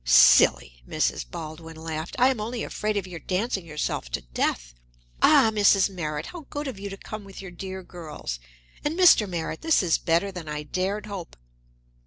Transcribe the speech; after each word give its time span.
"Silly!" 0.03 0.81
Mrs. 0.89 1.29
Baldwin 1.29 1.75
laughed. 1.75 2.15
"I 2.17 2.31
am 2.31 2.41
only 2.41 2.63
afraid 2.63 2.97
of 2.97 3.05
your 3.05 3.19
dancing 3.19 3.67
yourself 3.67 4.09
to 4.13 4.21
death. 4.33 4.73
Ah, 5.21 5.51
Mrs. 5.53 5.91
Merritt, 5.91 6.25
how 6.25 6.47
good 6.49 6.67
of 6.67 6.79
you 6.79 6.89
to 6.89 6.97
come 6.97 7.23
with 7.23 7.39
your 7.39 7.51
dear 7.51 7.83
girls! 7.83 8.39
And 8.83 8.97
Mr. 8.97 9.29
Merritt 9.29 9.61
this 9.61 9.83
is 9.83 9.99
better 9.99 10.31
than 10.31 10.47
I 10.49 10.63
dared 10.63 11.05
hope." 11.05 11.37